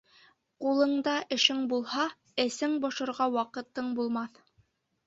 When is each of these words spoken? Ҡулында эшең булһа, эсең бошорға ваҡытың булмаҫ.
Ҡулында 0.63 1.13
эшең 1.37 1.61
булһа, 1.75 2.09
эсең 2.47 2.75
бошорға 2.87 3.31
ваҡытың 3.39 3.95
булмаҫ. 4.03 4.45